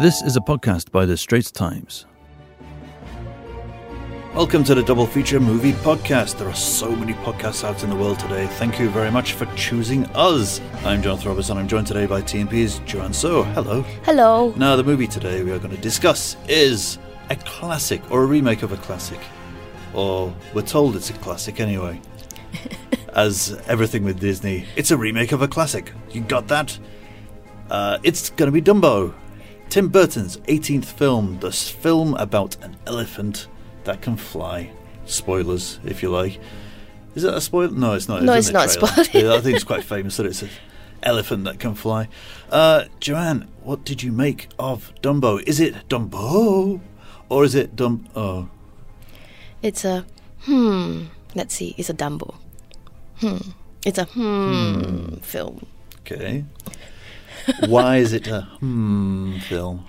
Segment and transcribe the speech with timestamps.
[0.00, 2.06] This is a podcast by The Straits Times.
[4.34, 6.36] Welcome to the Double Feature Movie Podcast.
[6.36, 8.48] There are so many podcasts out in the world today.
[8.58, 10.60] Thank you very much for choosing us.
[10.84, 11.50] I'm Jonathan Roberts.
[11.50, 13.44] And I'm joined today by TNP's Joanne Soh.
[13.44, 13.82] Hello.
[14.02, 14.52] Hello.
[14.56, 16.98] Now, the movie today we are going to discuss is
[17.30, 19.20] a classic or a remake of a classic.
[19.92, 22.00] Or we're told it's a classic anyway.
[23.14, 25.92] As everything with Disney, it's a remake of a classic.
[26.10, 26.76] You got that?
[27.70, 29.14] Uh, it's going to be Dumbo.
[29.68, 33.48] Tim Burton's 18th film, the film about an elephant
[33.84, 34.70] that can fly.
[35.06, 36.40] Spoilers, if you like.
[37.14, 37.70] Is that a spoiler?
[37.70, 38.22] No, it's not.
[38.22, 39.32] No, It's it's not spoiler.
[39.32, 40.50] I think it's quite famous that it's an
[41.02, 42.08] elephant that can fly.
[42.50, 45.42] Uh, Joanne, what did you make of Dumbo?
[45.46, 46.80] Is it Dumbo?
[47.28, 48.06] Or is it Dum...
[48.14, 48.48] Oh,
[49.62, 50.04] It's a
[50.42, 51.04] hmm.
[51.34, 51.74] Let's see.
[51.78, 52.34] It's a Dumbo.
[53.18, 53.38] Hmm.
[53.84, 55.66] It's a hmm, film.
[56.00, 56.44] okay.
[57.66, 59.86] Why is it a hmm film?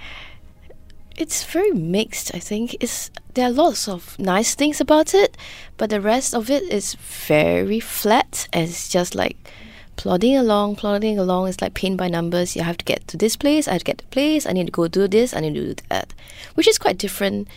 [1.17, 2.35] It's very mixed.
[2.35, 5.37] I think it's there are lots of nice things about it,
[5.77, 9.37] but the rest of it is very flat and it's just like
[9.95, 11.47] plodding along, plodding along.
[11.47, 12.55] It's like paint by numbers.
[12.55, 13.67] You have to get to this place.
[13.67, 14.45] I have to get to place.
[14.45, 15.33] I need to go do this.
[15.33, 16.13] I need to do that,
[16.55, 17.47] which is quite different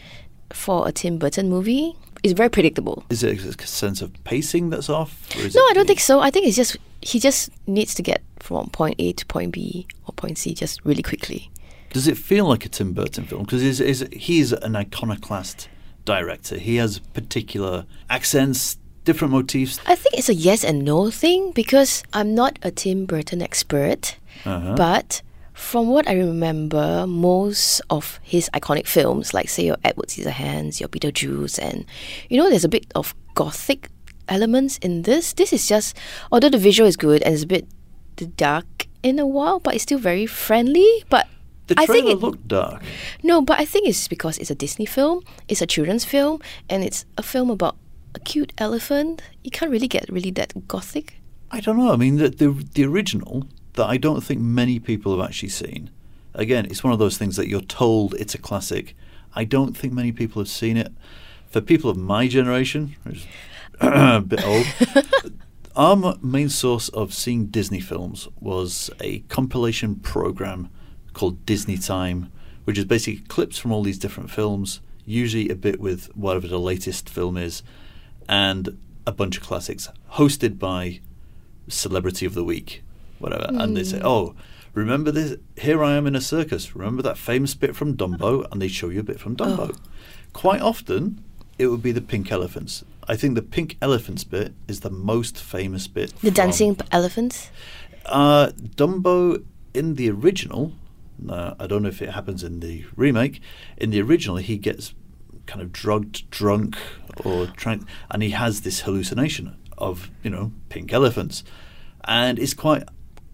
[0.52, 1.96] for a Tim Burton movie.
[2.22, 3.04] It's very predictable.
[3.10, 5.28] Is it a sense of pacing that's off?
[5.36, 6.20] Or is No, I don't think so.
[6.20, 9.86] I think it's just he just needs to get from point A to point B
[10.06, 11.50] or point C just really quickly.
[11.92, 13.44] Does it feel like a Tim Burton film?
[13.44, 15.68] Because he's, he's, he's an iconoclast
[16.04, 16.58] director.
[16.58, 19.80] He has particular accents, different motifs.
[19.86, 24.16] I think it's a yes and no thing because I'm not a Tim Burton expert,
[24.44, 24.74] Uh-huh.
[24.76, 25.22] but
[25.54, 30.88] from what I remember, most of his iconic films, like say your Edward Scissorhands, your
[30.90, 31.84] Beetlejuice, and
[32.28, 33.88] you know, there's a bit of gothic
[34.28, 35.32] elements in this.
[35.32, 35.96] This is just,
[36.30, 37.66] although the visual is good and it's a bit
[38.36, 41.04] dark in a while, but it's still very friendly.
[41.08, 41.26] But
[41.68, 42.82] The I think it, looked dark.
[43.22, 46.82] No, but I think it's because it's a Disney film, it's a children's film, and
[46.82, 47.76] it's a film about
[48.14, 49.22] a cute elephant.
[49.44, 51.20] You can't really get really that gothic.
[51.50, 51.92] I don't know.
[51.92, 55.90] I mean, the, the the original that I don't think many people have actually seen.
[56.34, 58.94] Again, it's one of those things that you're told it's a classic.
[59.34, 60.92] I don't think many people have seen it.
[61.50, 63.26] For people of my generation, which is
[63.80, 64.66] a bit old,
[65.76, 70.68] our m- main source of seeing Disney films was a compilation program
[71.14, 72.30] called Disney Time,
[72.64, 76.60] which is basically clips from all these different films, usually a bit with whatever the
[76.60, 77.62] latest film is,
[78.28, 81.00] and a bunch of classics, hosted by
[81.66, 82.82] Celebrity of the Week,
[83.18, 83.46] whatever.
[83.48, 84.06] And they say, hmm.
[84.06, 84.34] oh,
[84.74, 85.36] remember this?
[85.56, 86.76] Here I am in a circus.
[86.76, 88.46] Remember that famous bit from Dumbo?
[88.52, 89.74] And they show you a bit from Dumbo.
[89.74, 89.90] Oh.
[90.32, 91.24] Quite often,
[91.58, 92.84] it would be the pink elephants.
[93.06, 96.14] I think the pink elephants bit is the most famous bit.
[96.20, 97.50] The dancing elephants.
[98.06, 100.72] uh, Dumbo in the original,
[101.28, 103.40] uh, I don't know if it happens in the remake.
[103.76, 104.94] In the original, he gets
[105.46, 106.76] kind of drugged, drunk,
[107.24, 111.44] or trying, and he has this hallucination of you know pink elephants,
[112.04, 112.84] and it's quite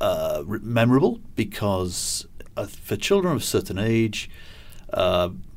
[0.00, 2.26] uh, memorable because
[2.56, 4.30] uh, for children of a certain age.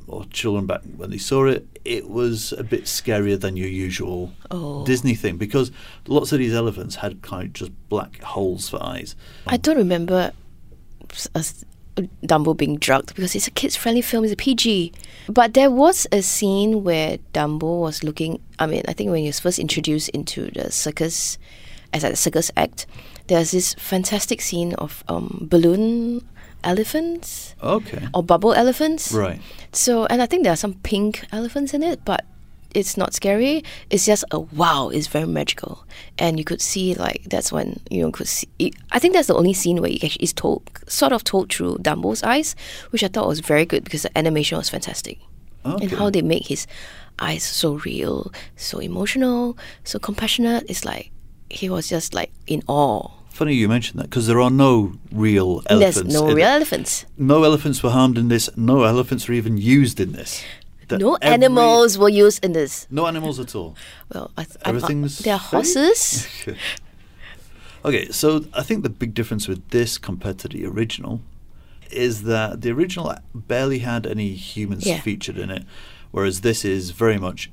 [0.10, 3.68] Uh, or children back when they saw it, it was a bit scarier than your
[3.68, 4.86] usual Oh.
[4.86, 5.72] Disney thing because
[6.08, 9.16] lots of these elephants had kind of just black holes for eyes.
[9.46, 10.32] I don't remember
[11.36, 11.66] us-
[12.24, 14.24] Dumbo being drugged because it's a kids-friendly film.
[14.24, 14.92] It's a PG.
[15.30, 18.40] But there was a scene where Dumbo was looking.
[18.60, 21.40] I mean, I think when he was first introduced into the circus,
[21.94, 22.86] as a circus act,
[23.28, 26.22] there's this fantastic scene of um, balloon
[26.68, 28.08] elephants Okay.
[28.14, 29.12] or bubble elephants.
[29.12, 29.40] Right.
[29.72, 32.26] So, and I think there are some pink elephants in it, but
[32.76, 33.64] it's not scary.
[33.90, 34.90] It's just a wow.
[34.90, 35.86] It's very magical,
[36.20, 38.48] and you could see like that's when you know could see.
[38.92, 42.22] I think that's the only scene where you actually told sort of told through Dumbo's
[42.24, 42.56] eyes,
[42.92, 45.18] which I thought was very good because the animation was fantastic,
[45.64, 46.68] and how they make his
[47.20, 50.66] eyes so real, so emotional, so compassionate.
[50.70, 51.10] It's like
[51.50, 53.10] he was just like in awe.
[53.38, 56.02] Funny you mentioned that because there are no real elephants.
[56.02, 57.06] There's no real elephants.
[57.18, 58.50] No elephants were harmed in this.
[58.58, 60.44] No elephants were even used in this.
[60.88, 62.88] That No every- animals were used in this.
[62.90, 63.76] No animals at all.
[64.14, 66.28] Well, I th- Everything's there are horses.
[67.86, 71.22] okay, so I think the big difference with this compared to the original
[71.92, 75.00] is that the original barely had any humans Yeah.
[75.02, 75.64] featured in it,
[76.12, 77.50] whereas this is very much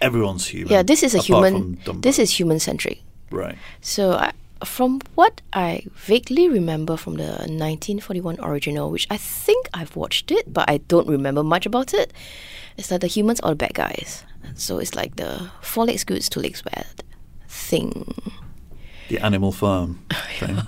[0.00, 0.72] everyone's human.
[0.72, 1.78] Yeah, this is a human.
[2.00, 3.02] This is human centric.
[3.30, 3.56] right.
[3.80, 4.32] So, I,
[4.64, 10.52] from what I vaguely remember from the 1941 original, which I think I've watched it,
[10.52, 12.12] but I don't remember much about it,
[12.76, 14.24] is that the humans are the bad guys.
[14.54, 17.04] So it's like the four legs good, two legs bad
[17.48, 18.14] thing.
[19.08, 20.00] The Animal Farm
[20.38, 20.58] thing.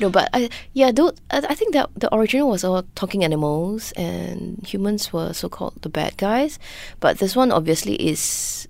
[0.00, 3.92] No, but I, yeah, though, I, I think that the original was all talking animals
[3.92, 6.58] and humans were so called the bad guys.
[7.00, 8.66] But this one obviously is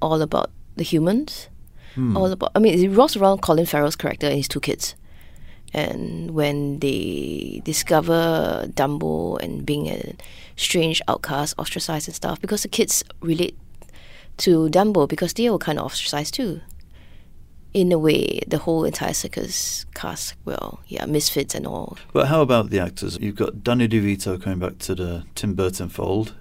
[0.00, 1.48] all about the humans.
[1.94, 2.16] Hmm.
[2.16, 4.94] All about, I mean, it revolves around Colin Farrell's character and his two kids.
[5.74, 10.14] And when they discover Dumbo and being a
[10.56, 13.56] strange outcast, ostracized and stuff, because the kids relate
[14.38, 16.60] to Dumbo because they were kind of ostracized too
[17.74, 21.96] in a way, the whole entire circus cast, well, yeah, misfits and all.
[22.12, 23.18] But how about the actors?
[23.20, 26.34] You've got Danny DeVito coming back to the Tim Burton fold.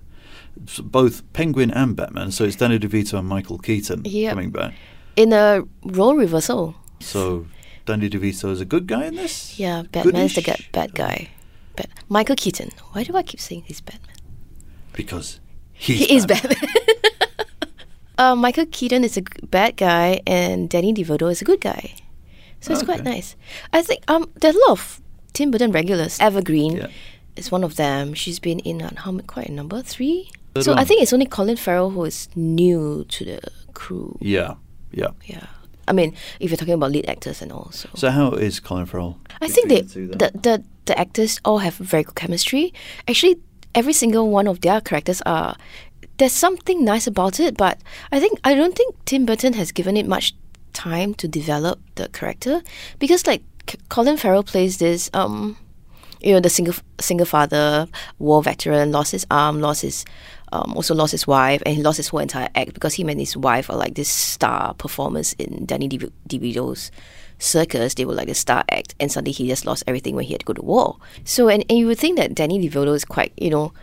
[0.84, 2.32] Both Penguin and Batman.
[2.32, 4.32] So it's Danny DeVito and Michael Keaton Yep.
[4.32, 4.74] coming back.
[5.16, 7.46] In a role reversal, So
[7.86, 9.60] Danny DeVito is a good guy in this?
[9.60, 10.70] yeah, Batman's the Goodish?
[10.72, 11.30] bad guy.
[11.76, 12.72] But Michael Keaton.
[12.94, 14.16] Why do I keep saying he's Batman?
[14.94, 15.40] Because
[15.74, 16.58] he's he is Batman.
[18.18, 21.96] uh, Michael Keaton is a bad guy, and Danny DeVito is a good guy.
[22.60, 23.36] So it's quite nice.
[23.74, 25.02] I think um, there's a lot of
[25.34, 26.20] Tim Burton regulars.
[26.22, 26.88] Eva Green Yeah.
[27.36, 28.14] is one of them.
[28.14, 30.30] She's been in uh, how many, quite a number, three.
[30.54, 33.40] Third so I think it's only Colin Farrell who is new to the
[33.74, 34.18] crew.
[34.22, 34.56] Yeah,
[34.92, 35.10] yeah.
[35.26, 35.48] Yeah.
[35.88, 37.90] I mean, if you're talking about lead actors and all, so.
[37.96, 39.18] So how is Colin Farrell?
[39.42, 42.74] I think they, the the, the actors all have very good chemistry.
[43.08, 43.38] Actually,
[43.76, 45.56] every single one of their characters are.
[46.18, 47.80] There's something nice about it, but
[48.12, 50.36] I think I don't think Tim Burton has given it much
[50.74, 52.62] time to develop the character
[53.00, 55.58] because like C- Colin Farrell plays this um,
[56.22, 57.88] you know, the single single father,
[58.20, 60.06] war veteran, lost his arm, lost his
[60.52, 63.20] um, also lost his wife, and he lost his whole entire act because him and
[63.20, 66.92] his wife are like this star performers in Danny DeV- DeVito's
[67.40, 67.94] circus.
[67.94, 70.42] They were like a star act, and suddenly he just lost everything when he had
[70.42, 70.98] to go to war.
[71.24, 73.74] So, and, and you would think that Danny DeVito is quite, you know,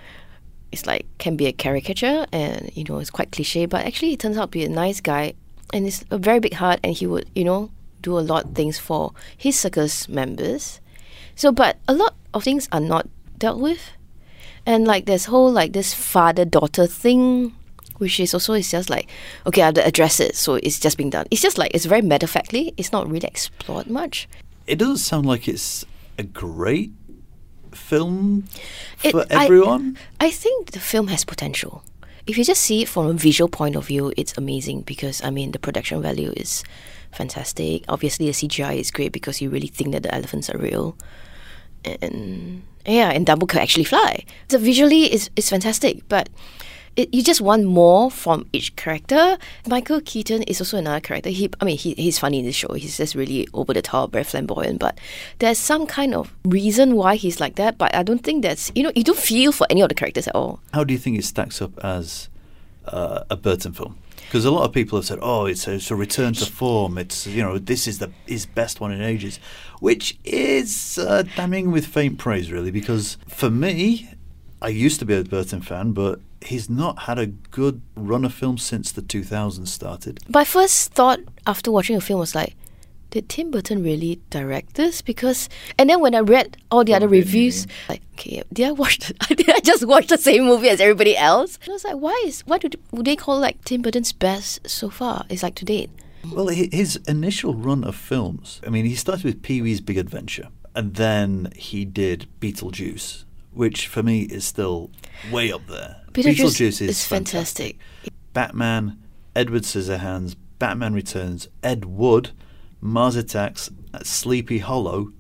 [0.71, 4.17] it's like can be a caricature and you know it's quite cliche, but actually he
[4.17, 5.33] turns out to be a nice guy
[5.73, 7.71] and he's a very big heart, and he would you know
[8.03, 10.81] do a lot of things for his circus members.
[11.35, 13.93] So, but a lot of things are not dealt with,
[14.69, 17.55] and like this whole like this father daughter thing,
[17.97, 19.09] which is also it's just like
[19.47, 21.27] okay, I have to address it, so it's just being done.
[21.31, 22.75] It's just like it's very matter of factly.
[22.77, 24.29] It's not really explored much.
[24.67, 25.87] It doesn't sound like it's
[26.19, 26.93] a great
[27.73, 28.45] film
[29.03, 29.97] It- for I- everyone.
[30.21, 31.83] I think the film has potential.
[32.27, 35.31] If you just see it from a visual point of view, it's amazing because I
[35.31, 36.63] mean the production value is
[37.11, 37.85] fantastic.
[37.89, 40.95] Obviously, the CGI is great because you really think that the elephants are real,
[41.85, 44.25] and yeah, and Dumbo can actually fly.
[44.49, 46.29] So visually, it's it's fantastic, but.
[46.97, 49.39] It, you just want more from each character.
[49.69, 51.31] Michael Keaton is also another character.
[51.31, 52.73] He, I mean, he, he's funny in the show.
[52.75, 54.81] He's just really over the top, very flamboyant.
[54.81, 54.99] But
[55.39, 57.79] there's some kind of reason why he's like that.
[57.79, 60.27] But I don't think that's you know you don't feel for any of the characters
[60.27, 60.59] at all.
[60.75, 62.31] How do you think it stacks up as
[62.87, 63.97] uh, a Burton film?
[64.27, 66.99] Because a lot of people have said, "Oh, it's a, it's a return to form.
[66.99, 69.39] It's you know this is the his best one in ages,"
[69.81, 72.71] which is uh, damning with faint praise, really.
[72.71, 74.11] Because for me,
[74.61, 78.33] I used to be a Burton fan, but he's not had a good run of
[78.35, 80.21] films since the 2000s started.
[80.29, 82.55] My first thought after watching the film was like,
[83.11, 85.03] did Tim Burton really direct this?
[85.03, 88.73] Because and then when I read all the other Probably reviews, like, okay, did I
[88.73, 88.99] watch?
[88.99, 91.59] The, did I just watch the same movie as everybody else?
[91.63, 94.69] And I was like, why is why do would they call like Tim Burton's best
[94.69, 95.25] so far?
[95.29, 95.91] It's like to date.
[96.33, 100.49] Well, his initial run of films, I mean, he started with Pee Wee's Big Adventure,
[100.75, 104.91] and then he did Beetlejuice, which for me is still
[105.31, 106.03] way up there.
[106.13, 107.79] Beetlejuice, is, fantastic.
[108.33, 108.99] Batman,
[109.35, 112.33] Edward Scissorhands, Batman Returns, Ed Wood,
[112.81, 113.71] Mars Attacks,
[114.03, 115.13] Sleepy Hollow.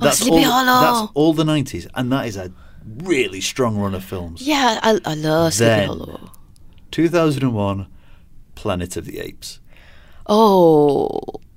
[0.00, 1.00] Oh, Sleepy all, Hollow.
[1.02, 2.52] That's all the 90s, and that is a
[3.02, 4.42] really strong run of films.
[4.42, 6.30] Yeah, I, I love Sleepy Then- Hollow.
[6.90, 7.86] 2001,
[8.54, 9.58] Planet of the Apes.
[10.26, 11.10] Oh,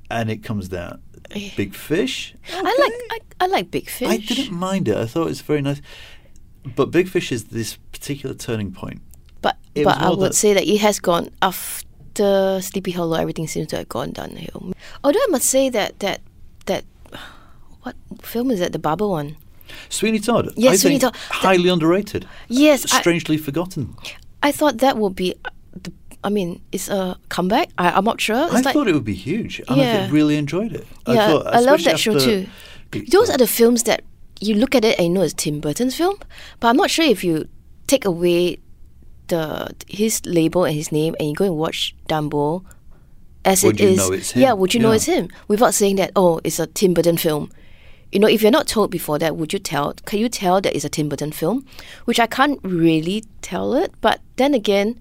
[0.10, 1.01] And it comes down.
[1.32, 1.51] Eh.
[1.56, 2.36] Big Fish.
[2.51, 4.08] I like I, I like Big Fish.
[4.08, 4.98] I didn't mind it.
[4.98, 5.82] I thought it was very nice.
[6.75, 9.01] But Big Fish is this particular turning point.
[9.41, 11.29] But It but I would say that it has gone
[12.19, 13.15] after Sleepy Hollow.
[13.17, 14.74] Everything seems to have gone downhill.
[15.03, 16.21] Although I must say that that
[16.65, 16.83] that
[17.83, 18.71] what film is that?
[18.71, 19.38] The barber one.
[19.89, 20.50] Sweeney Todd.
[20.55, 21.15] Yes, I Sweeney Todd.
[21.29, 22.27] Highly underrated.
[22.47, 23.95] Yes, I, Strangely forgotten.
[24.41, 25.36] I thought that would be.
[25.45, 25.50] uh,
[25.83, 25.91] The,
[26.24, 27.69] I mean, it's a comeback.
[27.77, 28.45] I, I'm not sure.
[28.45, 29.59] It's I like, thought it would be huge.
[29.67, 29.93] And I Yeah.
[30.01, 30.88] think really enjoyed it.
[31.07, 32.47] yeah, thought, I, love that show too.
[33.12, 34.01] Those are the films that
[34.39, 36.15] you look at it and you know it's Tim Burton's film,
[36.59, 37.47] but I'm not sure if you
[37.88, 38.57] take away
[39.27, 42.63] the his label and his name and you go and watch Dumbo
[43.46, 43.98] as Would it you is.
[43.98, 46.12] know it's Yeah, would you know it's him without saying that?
[46.15, 47.50] Oh, it's a Tim Burton film.
[48.12, 49.93] You know, if you're not told before that, would you tell?
[50.05, 51.65] Can you tell that it's a Tim Burton film?
[52.05, 55.00] Which I can't really tell it, but then again,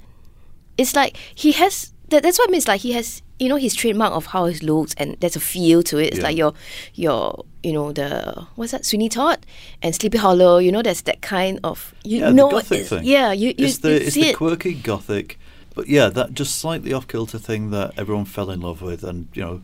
[0.77, 2.59] it's like he has that, that's what I mean.
[2.59, 5.41] It's like he has, you know, his trademark of how he looks, and there's a
[5.41, 6.09] feel to it.
[6.09, 6.23] It's Yeah.
[6.25, 6.53] like your,
[6.95, 9.45] your, you know, the what's that, Sweeney Todd
[9.83, 10.59] and Sleepy Hollow.
[10.59, 13.05] You know, there's that kind of you Yeah, know, gothic it's- thing.
[13.05, 14.37] yeah, you you, it's the you it's the it.
[14.37, 15.39] quirky gothic,
[15.75, 19.29] but yeah, that just slightly off kilter thing that everyone fell in love with, and
[19.35, 19.63] you know,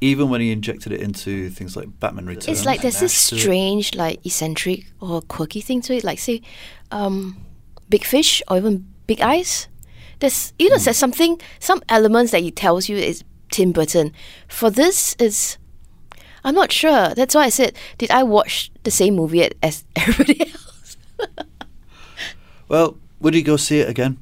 [0.00, 3.38] even when he injected it into things like Batman Returns, It's like there's this it.
[3.38, 6.02] strange, like eccentric or quirky thing to it.
[6.04, 6.42] Like say,
[6.90, 7.36] um,
[7.88, 9.68] Big Fish or even Big Eyes.
[10.22, 10.84] There's you know Hmm.
[10.86, 14.12] there's something some elements that he tells you is Tim Burton.
[14.46, 15.58] For this is,
[16.44, 17.10] I'm not sure.
[17.18, 20.96] That's why I said, did I watch the same movie as everybody else?
[22.68, 24.18] Well, would you go see it again?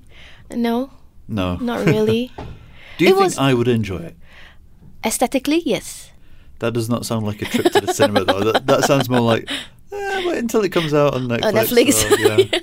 [0.54, 0.90] no,
[1.28, 2.32] No, not really.
[2.98, 4.16] Do you It think I would enjoy it?
[5.04, 6.10] Aesthetically, yes.
[6.58, 8.52] That does not sound like a trip to the cinema, though.
[8.52, 9.48] That, that sounds more like
[9.92, 11.44] eh, wait until it comes out on Netflix.
[11.44, 12.10] On Netflix.
[12.10, 12.60] or- yeah.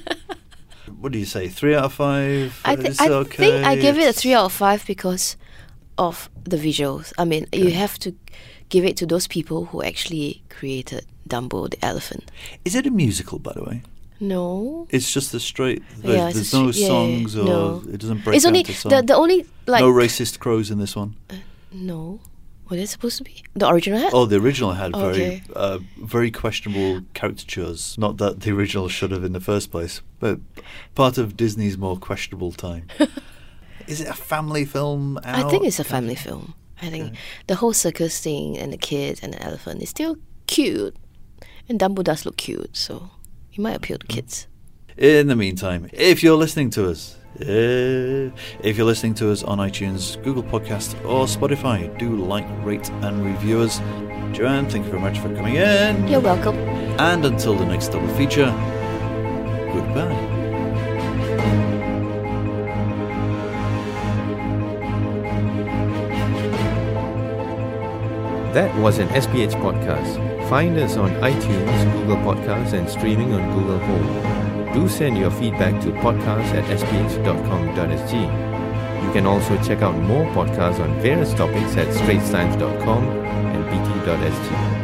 [1.08, 1.48] What do you say?
[1.48, 2.60] Three out of five?
[2.66, 3.38] I, Is I okay?
[3.38, 5.38] think I give it a three out of five because
[5.98, 7.14] of the visuals.
[7.18, 8.14] I mean, you have to
[8.68, 12.30] give it to those people who actually created Dumbo the elephant.
[12.66, 13.84] Is it a musical, by the way?
[14.20, 14.86] No.
[14.90, 15.82] It's just a straight.
[16.04, 17.84] Yeah, There's, it's a there's no yeah, songs, or no.
[17.90, 21.16] it doesn't break It's only the the only like no racist crows in this one.
[21.30, 21.36] Uh,
[21.72, 22.20] no.
[22.68, 23.44] What is it supposed to be?
[23.56, 24.14] The original had?
[24.14, 25.42] Oh, the original had very, Okay.
[25.56, 27.98] uh, very questionable caricatures.
[27.98, 30.40] Not that the original should have in the first place, but
[30.94, 32.88] part of Disney's more questionable time.
[33.88, 35.18] Is it a family film?
[35.24, 36.54] I think it's a family film.
[36.82, 37.16] I think
[37.48, 40.94] the whole circus thing and the kids and the elephant is still cute,
[41.70, 43.10] and Dumbo does look cute, so
[43.54, 44.10] it might appeal to Mm.
[44.10, 44.48] kids.
[44.98, 48.30] In the meantime, if you're listening to us, eh,
[48.62, 53.26] if you're listening to us on iTunes, Google Podcast, or Spotify, do like, rate, and
[53.26, 53.80] review us.
[54.34, 56.08] Joanne, thank you very much for coming in.
[56.08, 56.56] You're welcome.
[57.00, 58.52] And until the next double feature,
[59.74, 60.38] goodbye.
[68.54, 70.50] That was an SPH podcast.
[70.50, 74.47] Find us on iTunes, Google Podcasts, and streaming on Google Home.
[74.78, 78.14] Do send your feedback to podcast at sph.com.sg.
[79.04, 84.77] You can also check out more podcasts on various topics at straitstimes.com and bt.sg.